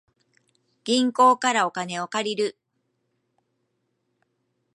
[0.83, 2.57] 銀行からお金を借りる